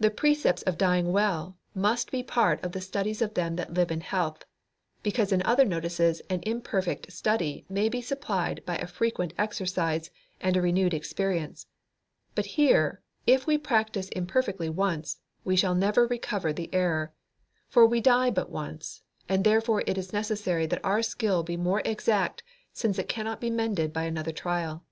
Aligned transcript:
The 0.00 0.10
precepts 0.10 0.62
of 0.62 0.78
dying 0.78 1.12
well 1.12 1.58
must 1.74 2.10
be 2.10 2.22
part 2.22 2.64
of 2.64 2.72
the 2.72 2.80
studies 2.80 3.20
of 3.20 3.34
them 3.34 3.56
that 3.56 3.74
live 3.74 3.90
in 3.90 4.00
health, 4.00 4.46
because 5.02 5.30
in 5.30 5.42
other 5.42 5.66
notices 5.66 6.22
an 6.30 6.42
imperfect 6.44 7.12
study 7.12 7.66
may 7.68 7.90
be 7.90 8.00
supplied 8.00 8.64
by 8.64 8.76
a 8.76 8.86
frequent 8.86 9.34
exercise 9.36 10.10
and 10.40 10.56
a 10.56 10.62
renewed 10.62 10.94
experience; 10.94 11.66
but 12.34 12.46
here, 12.46 13.02
if 13.26 13.46
we 13.46 13.58
practise 13.58 14.08
imperfectly 14.08 14.70
once, 14.70 15.18
we 15.44 15.54
shall 15.54 15.74
never 15.74 16.06
recover 16.06 16.54
the 16.54 16.72
error, 16.72 17.12
for 17.68 17.84
we 17.86 18.00
die 18.00 18.30
but 18.30 18.48
once; 18.48 19.02
and 19.28 19.44
therefore 19.44 19.84
it 19.86 19.98
is 19.98 20.14
necessary 20.14 20.64
that 20.64 20.82
our 20.82 21.02
skill 21.02 21.42
be 21.42 21.58
more 21.58 21.82
exact 21.84 22.42
since 22.72 22.98
it 22.98 23.06
cannot 23.06 23.38
be 23.38 23.50
mended 23.50 23.92
by 23.92 24.04
another 24.04 24.32
trial." 24.32 24.82